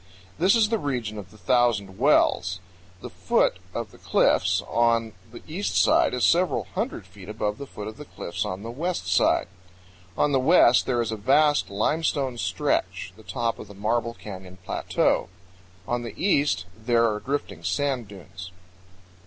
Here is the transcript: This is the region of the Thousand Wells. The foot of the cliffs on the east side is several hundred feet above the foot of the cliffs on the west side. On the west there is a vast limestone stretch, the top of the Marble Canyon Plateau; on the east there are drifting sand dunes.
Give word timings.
This 0.39 0.55
is 0.55 0.69
the 0.69 0.79
region 0.79 1.19
of 1.19 1.29
the 1.29 1.37
Thousand 1.37 1.99
Wells. 1.99 2.59
The 3.01 3.11
foot 3.11 3.57
of 3.71 3.91
the 3.91 3.99
cliffs 3.99 4.63
on 4.67 5.13
the 5.31 5.43
east 5.47 5.77
side 5.77 6.15
is 6.15 6.23
several 6.25 6.63
hundred 6.73 7.05
feet 7.05 7.29
above 7.29 7.59
the 7.59 7.67
foot 7.67 7.87
of 7.87 7.97
the 7.97 8.05
cliffs 8.05 8.43
on 8.43 8.63
the 8.63 8.71
west 8.71 9.05
side. 9.05 9.47
On 10.17 10.31
the 10.31 10.39
west 10.39 10.87
there 10.87 11.03
is 11.03 11.11
a 11.11 11.17
vast 11.17 11.69
limestone 11.69 12.39
stretch, 12.39 13.13
the 13.15 13.21
top 13.21 13.59
of 13.59 13.67
the 13.67 13.75
Marble 13.75 14.15
Canyon 14.15 14.57
Plateau; 14.65 15.29
on 15.87 16.01
the 16.01 16.15
east 16.19 16.65
there 16.75 17.07
are 17.07 17.19
drifting 17.19 17.63
sand 17.63 18.07
dunes. 18.07 18.49